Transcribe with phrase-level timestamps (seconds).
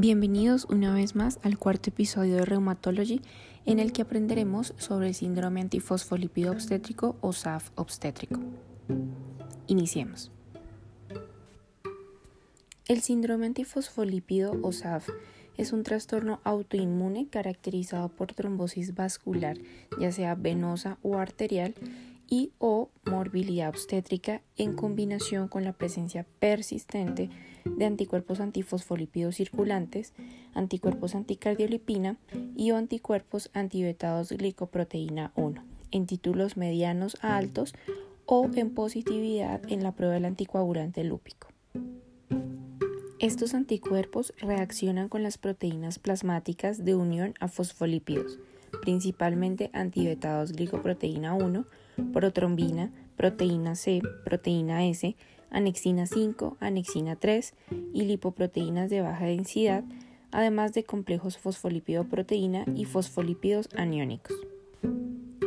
[0.00, 3.20] Bienvenidos una vez más al cuarto episodio de Rheumatology
[3.66, 8.38] en el que aprenderemos sobre el síndrome antifosfolípido obstétrico o SAF obstétrico.
[9.66, 10.30] Iniciemos.
[12.86, 15.08] El síndrome antifosfolípido o SAF
[15.56, 19.56] es un trastorno autoinmune caracterizado por trombosis vascular,
[19.98, 21.74] ya sea venosa o arterial,
[22.28, 27.30] y o morbilidad obstétrica en combinación con la presencia persistente
[27.64, 30.12] de anticuerpos antifosfolípidos circulantes,
[30.54, 32.16] anticuerpos anticardiolipina
[32.56, 37.74] y o anticuerpos antibetados glicoproteína 1 en títulos medianos a altos
[38.26, 41.48] o en positividad en la prueba del anticoagulante lúpico.
[43.18, 48.38] Estos anticuerpos reaccionan con las proteínas plasmáticas de unión a fosfolípidos,
[48.82, 51.64] principalmente antibetados glicoproteína 1,
[52.12, 55.16] protrombina, proteína C, proteína S,
[55.50, 57.54] anexina 5, anexina 3
[57.92, 59.84] y lipoproteínas de baja densidad,
[60.30, 64.36] además de complejos fosfolípido-proteína y fosfolípidos aniónicos.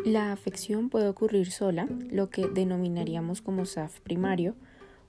[0.05, 4.55] La afección puede ocurrir sola, lo que denominaríamos como SAF primario,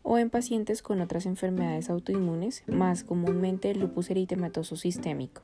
[0.02, 5.42] o en pacientes con otras enfermedades autoinmunes, más comúnmente el lupus eritematoso sistémico.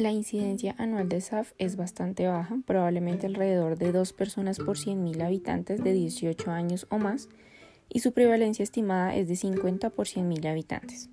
[0.00, 5.22] La incidencia anual de SAF es bastante baja, probablemente alrededor de 2 personas por 100.000
[5.22, 7.28] habitantes de 18 años o más,
[7.90, 11.10] y su prevalencia estimada es de 50 por 100.000 habitantes.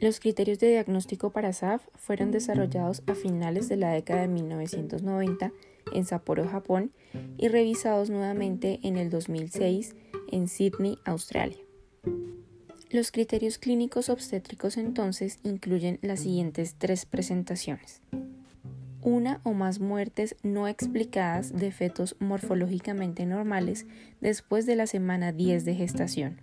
[0.00, 5.52] Los criterios de diagnóstico para SAF fueron desarrollados a finales de la década de 1990
[5.92, 6.90] en Sapporo, Japón,
[7.36, 9.94] y revisados nuevamente en el 2006
[10.32, 11.58] en Sydney, Australia.
[12.88, 18.00] Los criterios clínicos obstétricos entonces incluyen las siguientes tres presentaciones.
[19.02, 23.86] Una o más muertes no explicadas de fetos morfológicamente normales
[24.20, 26.38] después de la semana 10 de gestación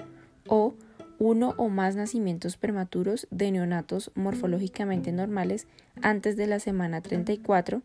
[0.48, 0.76] o
[1.18, 5.68] uno o más nacimientos prematuros de neonatos morfológicamente normales
[6.02, 7.84] antes de la semana 34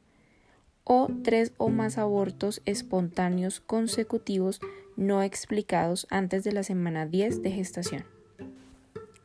[0.83, 4.61] o tres o más abortos espontáneos consecutivos
[4.97, 8.18] no explicados antes de la semana 10 de gestación.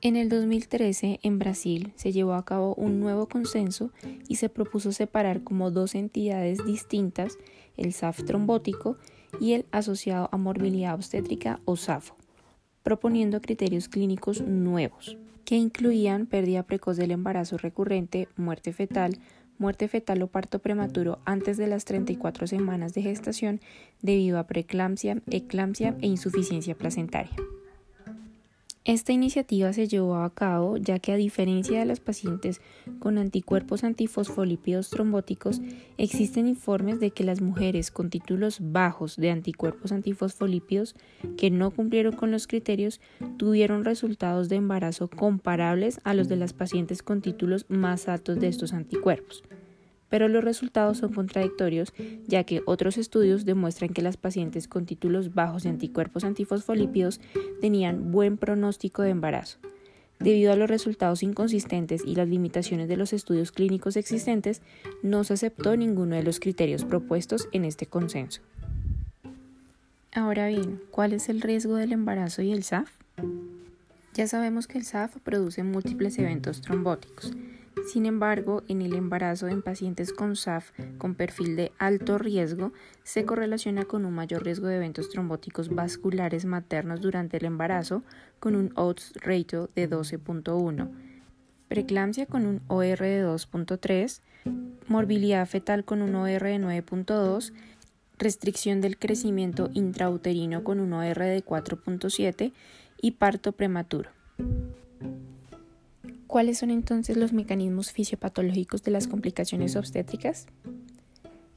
[0.05, 3.89] En el 2013, en Brasil, se llevó a cabo un nuevo consenso
[4.27, 7.37] y se propuso separar como dos entidades distintas
[7.77, 8.97] el SAF trombótico
[9.39, 12.17] y el asociado a morbilidad obstétrica o SAFO,
[12.83, 15.15] proponiendo criterios clínicos nuevos,
[15.45, 19.19] que incluían pérdida precoz del embarazo recurrente, muerte fetal,
[19.57, 23.61] muerte fetal o parto prematuro antes de las 34 semanas de gestación
[24.01, 27.37] debido a preeclampsia, eclampsia e insuficiencia placentaria.
[28.85, 32.59] Esta iniciativa se llevó a cabo ya que a diferencia de las pacientes
[32.99, 35.61] con anticuerpos antifosfolípidos trombóticos,
[35.97, 40.95] existen informes de que las mujeres con títulos bajos de anticuerpos antifosfolípidos
[41.37, 42.99] que no cumplieron con los criterios
[43.37, 48.49] tuvieron resultados de embarazo comparables a los de las pacientes con títulos más altos de
[48.49, 49.43] estos anticuerpos
[50.13, 51.91] pero los resultados son contradictorios
[52.27, 57.19] ya que otros estudios demuestran que las pacientes con títulos bajos de anticuerpos antifosfolípidos
[57.61, 59.57] tenían buen pronóstico de embarazo.
[60.19, 64.61] Debido a los resultados inconsistentes y las limitaciones de los estudios clínicos existentes,
[65.01, 68.41] no se aceptó ninguno de los criterios propuestos en este consenso.
[70.11, 72.91] Ahora bien, ¿cuál es el riesgo del embarazo y el SAF?
[74.13, 77.33] Ya sabemos que el SAF produce múltiples eventos trombóticos.
[77.85, 82.71] Sin embargo, en el embarazo en pacientes con SAF con perfil de alto riesgo
[83.03, 88.03] se correlaciona con un mayor riesgo de eventos trombóticos vasculares maternos durante el embarazo
[88.39, 90.89] con un odds ratio de 12.1,
[91.67, 94.21] preeclampsia con un OR de 2.3,
[94.87, 97.51] morbilidad fetal con un OR de 9.2,
[98.17, 102.53] restricción del crecimiento intrauterino con un OR de 4.7
[103.01, 104.09] y parto prematuro.
[106.33, 110.47] ¿Cuáles son entonces los mecanismos fisiopatológicos de las complicaciones obstétricas?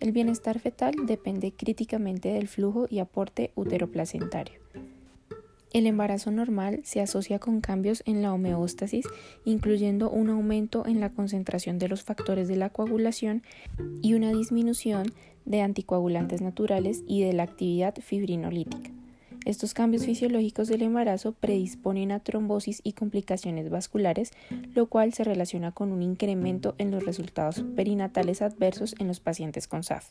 [0.00, 4.60] El bienestar fetal depende críticamente del flujo y aporte uteroplacentario.
[5.72, 9.06] El embarazo normal se asocia con cambios en la homeostasis,
[9.46, 13.44] incluyendo un aumento en la concentración de los factores de la coagulación
[14.02, 15.06] y una disminución
[15.46, 18.90] de anticoagulantes naturales y de la actividad fibrinolítica.
[19.46, 24.32] Estos cambios fisiológicos del embarazo predisponen a trombosis y complicaciones vasculares,
[24.74, 29.68] lo cual se relaciona con un incremento en los resultados perinatales adversos en los pacientes
[29.68, 30.10] con SAF.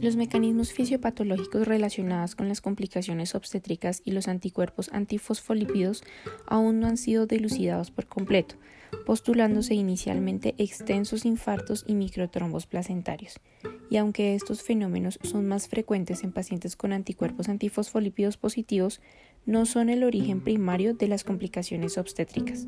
[0.00, 6.02] Los mecanismos fisiopatológicos relacionados con las complicaciones obstétricas y los anticuerpos antifosfolípidos
[6.44, 8.56] aún no han sido dilucidados por completo,
[9.04, 13.40] postulándose inicialmente extensos infartos y microtrombos placentarios.
[13.90, 19.00] Y aunque estos fenómenos son más frecuentes en pacientes con anticuerpos antifosfolípidos positivos,
[19.44, 22.66] no son el origen primario de las complicaciones obstétricas.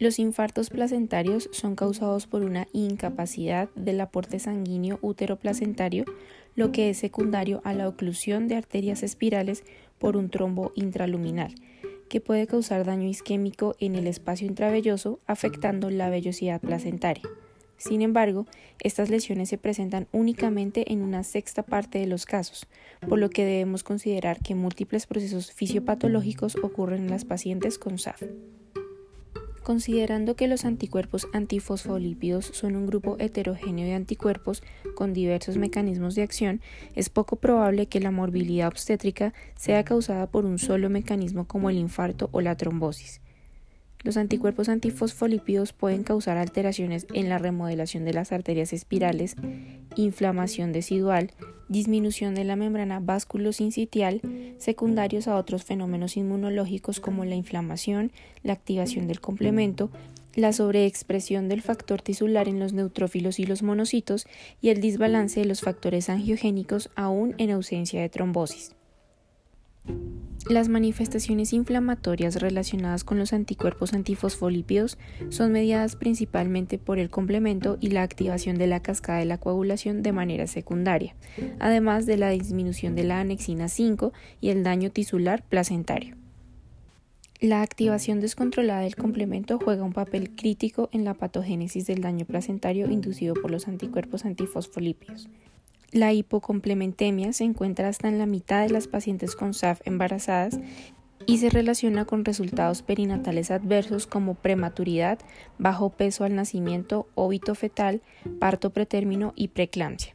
[0.00, 6.06] Los infartos placentarios son causados por una incapacidad del aporte sanguíneo útero-placentario,
[6.54, 9.62] lo que es secundario a la oclusión de arterias espirales
[9.98, 11.54] por un trombo intraluminal,
[12.10, 17.22] que puede causar daño isquémico en el espacio intravelloso, afectando la vellosidad placentaria.
[17.78, 18.44] Sin embargo,
[18.80, 22.66] estas lesiones se presentan únicamente en una sexta parte de los casos,
[23.08, 28.22] por lo que debemos considerar que múltiples procesos fisiopatológicos ocurren en las pacientes con SAF.
[29.70, 34.64] Considerando que los anticuerpos antifosfolípidos son un grupo heterogéneo de anticuerpos
[34.96, 36.60] con diversos mecanismos de acción,
[36.96, 41.78] es poco probable que la morbilidad obstétrica sea causada por un solo mecanismo como el
[41.78, 43.20] infarto o la trombosis.
[44.02, 49.36] Los anticuerpos antifosfolípidos pueden causar alteraciones en la remodelación de las arterias espirales,
[49.94, 51.32] inflamación decidual,
[51.68, 54.22] disminución de la membrana vasculosincitial,
[54.58, 58.10] secundarios a otros fenómenos inmunológicos como la inflamación,
[58.42, 59.90] la activación del complemento,
[60.34, 64.26] la sobreexpresión del factor tisular en los neutrófilos y los monocitos
[64.62, 68.74] y el desbalance de los factores angiogénicos aún en ausencia de trombosis.
[70.48, 74.98] Las manifestaciones inflamatorias relacionadas con los anticuerpos antifosfolípidos
[75.28, 80.02] son mediadas principalmente por el complemento y la activación de la cascada de la coagulación
[80.02, 81.14] de manera secundaria,
[81.58, 86.16] además de la disminución de la anexina 5 y el daño tisular placentario.
[87.40, 92.90] La activación descontrolada del complemento juega un papel crítico en la patogénesis del daño placentario
[92.90, 95.28] inducido por los anticuerpos antifosfolípidos.
[95.92, 100.60] La hipocomplementemia se encuentra hasta en la mitad de las pacientes con SAF embarazadas
[101.26, 105.18] y se relaciona con resultados perinatales adversos como prematuridad,
[105.58, 108.02] bajo peso al nacimiento, óbito fetal,
[108.38, 110.14] parto pretérmino y preeclampsia.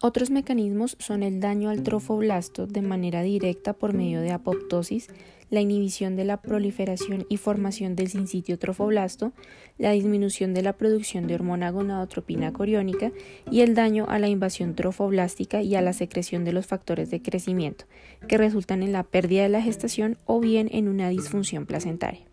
[0.00, 5.08] Otros mecanismos son el daño al trofoblasto de manera directa por medio de apoptosis,
[5.50, 9.32] la inhibición de la proliferación y formación del sincitio trofoblasto,
[9.78, 13.12] la disminución de la producción de hormona gonadotropina coriónica
[13.50, 17.22] y el daño a la invasión trofoblástica y a la secreción de los factores de
[17.22, 17.84] crecimiento,
[18.28, 22.26] que resultan en la pérdida de la gestación o bien en una disfunción placentaria.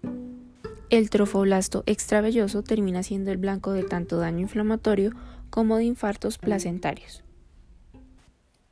[0.90, 5.12] El trofoblasto extravelloso termina siendo el blanco de tanto daño inflamatorio
[5.50, 7.24] como de infartos placentarios.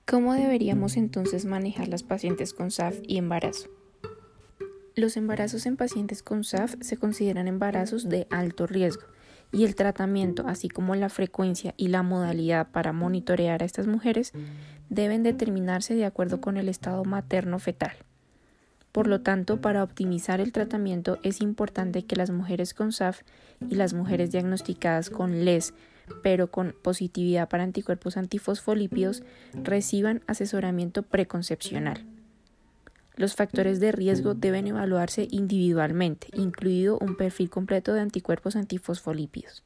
[0.05, 3.69] ¿Cómo deberíamos entonces manejar las pacientes con SAF y embarazo?
[5.01, 9.01] Los embarazos en pacientes con SAF se consideran embarazos de alto riesgo
[9.51, 14.31] y el tratamiento, así como la frecuencia y la modalidad para monitorear a estas mujeres,
[14.89, 17.93] deben determinarse de acuerdo con el estado materno-fetal.
[18.91, 23.21] Por lo tanto, para optimizar el tratamiento es importante que las mujeres con SAF
[23.59, 25.73] y las mujeres diagnosticadas con LES,
[26.21, 29.23] pero con positividad para anticuerpos antifosfolípidos,
[29.63, 32.05] reciban asesoramiento preconcepcional.
[33.15, 39.63] Los factores de riesgo deben evaluarse individualmente, incluido un perfil completo de anticuerpos antifosfolípidos.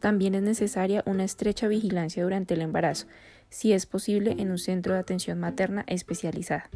[0.00, 3.06] También es necesaria una estrecha vigilancia durante el embarazo,
[3.48, 6.68] si es posible en un centro de atención materna especializada.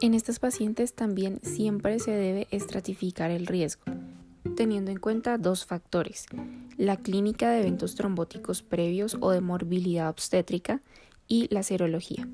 [0.00, 3.82] En estas pacientes también siempre se debe estratificar el riesgo,
[4.54, 6.26] teniendo en cuenta dos factores,
[6.76, 10.82] la clínica de eventos trombóticos previos o de morbilidad obstétrica
[11.26, 12.28] y la serología.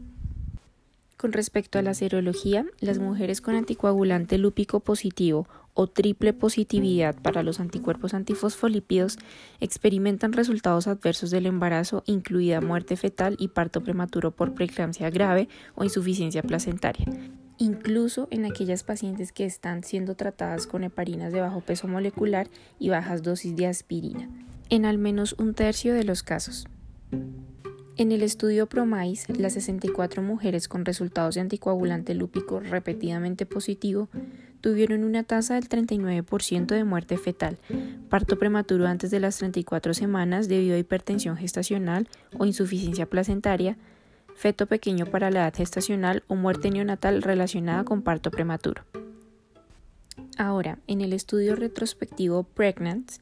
[1.25, 7.43] Con respecto a la serología, las mujeres con anticoagulante lúpico positivo o triple positividad para
[7.43, 9.17] los anticuerpos antifosfolípidos
[9.59, 15.85] experimentan resultados adversos del embarazo, incluida muerte fetal y parto prematuro por preeclampsia grave o
[15.85, 17.07] insuficiencia placentaria,
[17.57, 22.91] incluso en aquellas pacientes que están siendo tratadas con heparinas de bajo peso molecular y
[22.91, 24.29] bajas dosis de aspirina,
[24.69, 26.67] en al menos un tercio de los casos.
[27.97, 34.09] En el estudio PROMISE, las 64 mujeres con resultados de anticoagulante lúpico repetidamente positivo
[34.61, 37.57] tuvieron una tasa del 39% de muerte fetal,
[38.09, 43.77] parto prematuro antes de las 34 semanas debido a hipertensión gestacional o insuficiencia placentaria,
[44.35, 48.83] feto pequeño para la edad gestacional o muerte neonatal relacionada con parto prematuro.
[50.37, 53.13] Ahora, en el estudio retrospectivo Pregnant,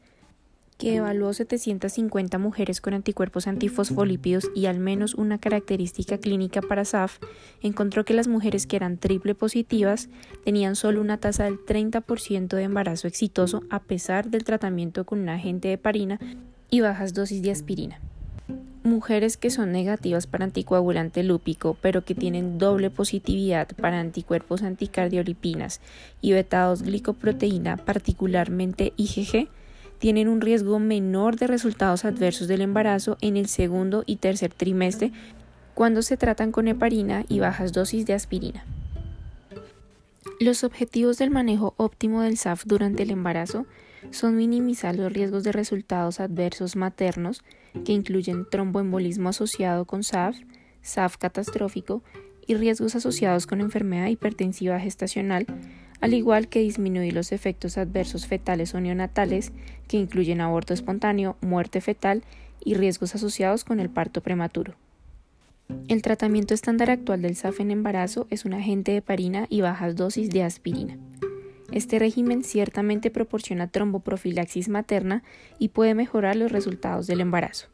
[0.82, 7.20] que evaluó 750 mujeres con anticuerpos antifosfolípidos y al menos una característica clínica para SAF,
[7.60, 10.08] encontró que las mujeres que eran triple positivas
[10.44, 15.28] tenían solo una tasa del 30% de embarazo exitoso a pesar del tratamiento con un
[15.28, 16.18] agente de parina
[16.68, 18.00] y bajas dosis de aspirina.
[18.82, 25.80] Mujeres que son negativas para anticoagulante lúpico, pero que tienen doble positividad para anticuerpos anticardiolipinas
[26.20, 29.48] y betados glicoproteína, particularmente IgG,
[30.02, 35.12] tienen un riesgo menor de resultados adversos del embarazo en el segundo y tercer trimestre
[35.74, 38.64] cuando se tratan con heparina y bajas dosis de aspirina.
[40.40, 43.64] Los objetivos del manejo óptimo del SAF durante el embarazo
[44.10, 47.44] son minimizar los riesgos de resultados adversos maternos,
[47.84, 50.36] que incluyen tromboembolismo asociado con SAF,
[50.80, 52.02] SAF catastrófico
[52.44, 55.46] y riesgos asociados con enfermedad hipertensiva gestacional,
[56.02, 59.52] al igual que disminuir los efectos adversos fetales o neonatales,
[59.86, 62.24] que incluyen aborto espontáneo, muerte fetal
[62.64, 64.74] y riesgos asociados con el parto prematuro.
[65.86, 69.94] El tratamiento estándar actual del SAF en embarazo es un agente de parina y bajas
[69.94, 70.98] dosis de aspirina.
[71.70, 75.22] Este régimen ciertamente proporciona tromboprofilaxis materna
[75.60, 77.68] y puede mejorar los resultados del embarazo.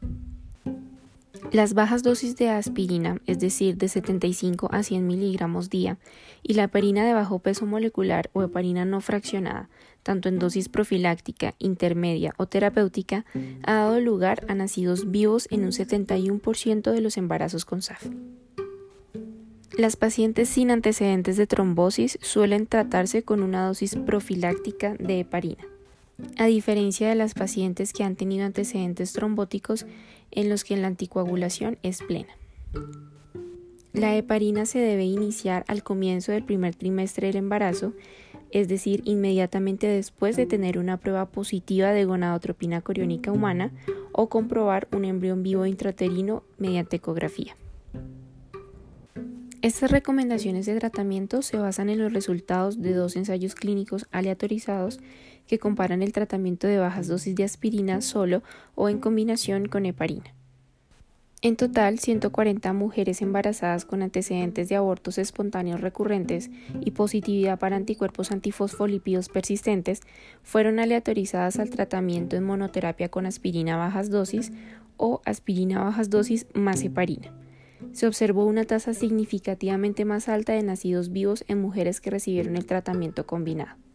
[1.51, 5.97] Las bajas dosis de aspirina, es decir, de 75 a 100 miligramos día,
[6.43, 9.67] y la heparina de bajo peso molecular o heparina no fraccionada,
[10.03, 13.25] tanto en dosis profiláctica, intermedia o terapéutica,
[13.63, 18.07] ha dado lugar a nacidos vivos en un 71% de los embarazos con SAF.
[19.77, 25.63] Las pacientes sin antecedentes de trombosis suelen tratarse con una dosis profiláctica de heparina,
[26.37, 29.85] a diferencia de las pacientes que han tenido antecedentes trombóticos
[30.31, 32.33] en los que la anticoagulación es plena.
[33.93, 37.93] La heparina se debe iniciar al comienzo del primer trimestre del embarazo,
[38.51, 43.71] es decir, inmediatamente después de tener una prueba positiva de gonadotropina coriónica humana
[44.11, 47.55] o comprobar un embrión vivo intraterino mediante ecografía.
[49.61, 54.99] Estas recomendaciones de tratamiento se basan en los resultados de dos ensayos clínicos aleatorizados
[55.49, 58.43] que comparan el tratamiento de bajas dosis de aspirina solo
[58.75, 60.35] o en combinación con heparina.
[61.41, 66.51] En total, 140 mujeres embarazadas con antecedentes de abortos espontáneos recurrentes
[66.81, 70.01] y positividad para anticuerpos antifosfolípidos persistentes
[70.43, 74.51] fueron aleatorizadas al tratamiento en monoterapia con aspirina bajas dosis
[74.97, 77.33] o aspirina bajas dosis más heparina
[77.93, 82.65] se observó una tasa significativamente más alta de nacidos vivos en mujeres que recibieron el
[82.65, 83.88] tratamiento combinado.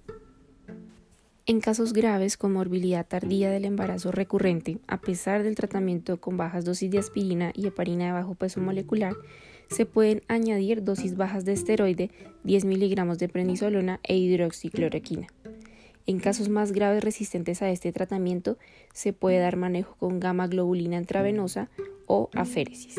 [1.46, 6.64] En casos graves con morbilidad tardía del embarazo recurrente, a pesar del tratamiento con bajas
[6.64, 9.12] dosis de aspirina y heparina de bajo peso molecular,
[9.68, 12.10] se pueden añadir dosis bajas de esteroide,
[12.44, 15.26] 10 miligramos de prednisolona e hidroxicloroquina.
[16.06, 18.56] En casos más graves resistentes a este tratamiento,
[18.94, 21.68] se puede dar manejo con gamma globulina intravenosa
[22.06, 22.96] o aféresis.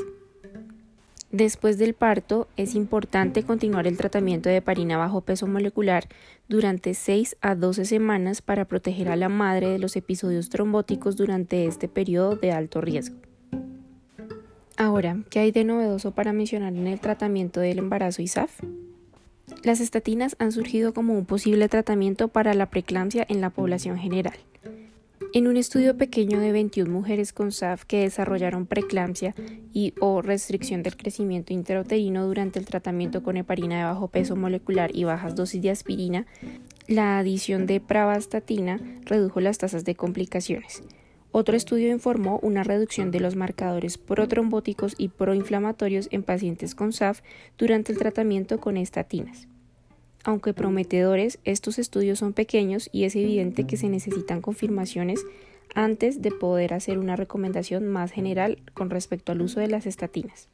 [1.36, 6.08] Después del parto, es importante continuar el tratamiento de heparina bajo peso molecular
[6.48, 11.66] durante 6 a 12 semanas para proteger a la madre de los episodios trombóticos durante
[11.66, 13.18] este periodo de alto riesgo.
[14.78, 18.62] Ahora, ¿qué hay de novedoso para mencionar en el tratamiento del embarazo ISAF?
[19.62, 24.38] Las estatinas han surgido como un posible tratamiento para la preeclampsia en la población general.
[25.36, 29.36] En un estudio pequeño de 21 mujeres con SAF que desarrollaron preeclampsia
[29.74, 34.96] y o restricción del crecimiento intrauterino durante el tratamiento con heparina de bajo peso molecular
[34.96, 36.26] y bajas dosis de aspirina,
[36.88, 40.84] la adición de pravastatina redujo las tasas de complicaciones.
[41.34, 47.20] Otro estudio informó una reducción de los marcadores protrombóticos y proinflamatorios en pacientes con SAF
[47.58, 49.50] durante el tratamiento con estatinas.
[50.26, 55.24] Aunque prometedores, estos estudios son pequeños y es evidente que se necesitan confirmaciones
[55.76, 60.50] antes de poder hacer una recomendación más general con respecto al uso de las estatinas.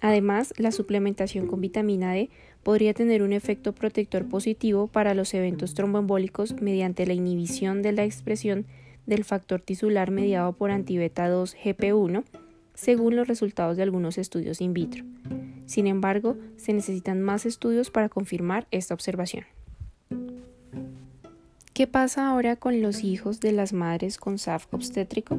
[0.00, 2.30] Además, la suplementación con vitamina D
[2.64, 8.04] podría tener un efecto protector positivo para los eventos tromboembólicos mediante la inhibición de la
[8.04, 8.66] expresión
[9.06, 12.24] del factor tisular mediado por antibeta 2 GP1,
[12.78, 15.04] según los resultados de algunos estudios in vitro.
[15.66, 19.46] Sin embargo, se necesitan más estudios para confirmar esta observación.
[21.74, 25.38] ¿Qué pasa ahora con los hijos de las madres con SAF obstétrico?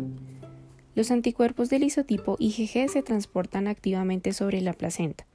[0.96, 5.26] Los anticuerpos del isotipo IgG se transportan activamente sobre la placenta.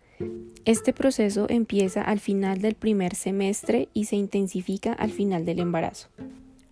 [0.67, 6.09] Este proceso empieza al final del primer semestre y se intensifica al final del embarazo.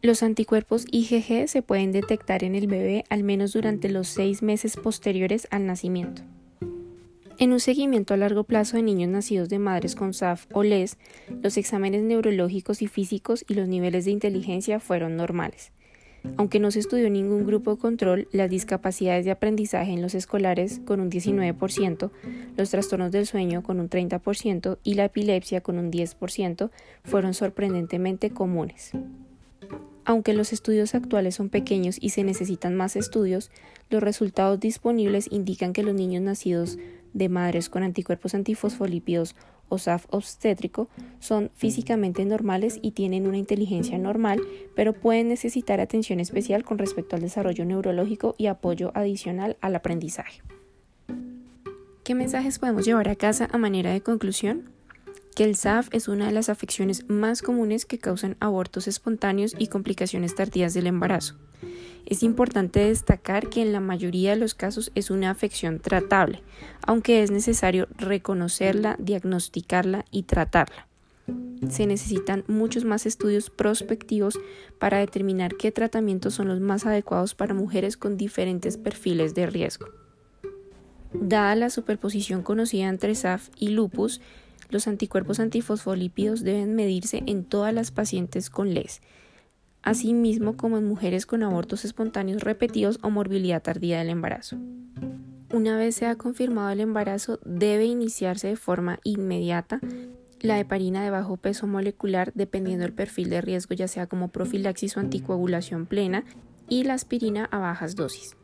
[0.02, 4.76] Los anticuerpos IgG se pueden detectar en el bebé al menos durante los seis meses
[4.76, 6.22] posteriores al nacimiento.
[7.38, 10.98] En un seguimiento a largo plazo de niños nacidos de madres con SAF o LES,
[11.40, 15.70] los exámenes neurológicos y físicos y los niveles de inteligencia fueron normales.
[16.36, 21.00] Aunque no se estudió ningún grupo control, las discapacidades de aprendizaje en los escolares con
[21.00, 22.10] un 19%,
[22.56, 26.70] los trastornos del sueño con un 30% y la epilepsia con un 10%
[27.04, 28.90] fueron sorprendentemente comunes.
[30.04, 33.50] Aunque los estudios actuales son pequeños y se necesitan más estudios,
[33.88, 36.78] los resultados disponibles indican que los niños nacidos
[37.12, 39.36] de madres con anticuerpos antifosfolípidos
[39.68, 44.40] o SAF obstétrico son físicamente normales y tienen una inteligencia normal,
[44.74, 50.42] pero pueden necesitar atención especial con respecto al desarrollo neurológico y apoyo adicional al aprendizaje.
[52.04, 54.70] ¿Qué mensajes podemos llevar a casa a manera de conclusión?
[55.34, 59.68] Que el SAF es una de las afecciones más comunes que causan abortos espontáneos y
[59.68, 61.36] complicaciones tardías del embarazo.
[62.06, 66.42] Es importante destacar que en la mayoría de los casos es una afección tratable,
[66.86, 70.88] aunque es necesario reconocerla, diagnosticarla y tratarla.
[71.70, 74.38] Se necesitan muchos más estudios prospectivos
[74.80, 79.86] para determinar qué tratamientos son los más adecuados para mujeres con diferentes perfiles de riesgo.
[81.14, 84.20] Dada la superposición conocida entre SAF y lupus,
[84.70, 89.00] los anticuerpos antifosfolípidos deben medirse en todas las pacientes con LES,
[89.82, 94.56] asimismo como en mujeres con abortos espontáneos repetidos o morbilidad tardía del embarazo.
[95.52, 99.80] Una vez sea confirmado el embarazo, debe iniciarse de forma inmediata
[100.40, 104.96] la heparina de bajo peso molecular dependiendo del perfil de riesgo, ya sea como profilaxis
[104.96, 106.24] o anticoagulación plena,
[106.68, 108.36] y la aspirina a bajas dosis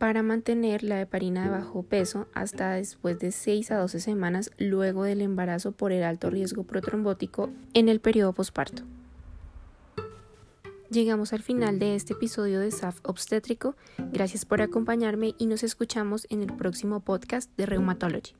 [0.00, 5.04] para mantener la heparina de bajo peso hasta después de 6 a 12 semanas luego
[5.04, 8.82] del embarazo por el alto riesgo protrombótico en el periodo posparto.
[10.90, 13.76] Llegamos al final de este episodio de SAF obstétrico.
[14.10, 18.32] Gracias por acompañarme y nos escuchamos en el próximo podcast de Reumatology.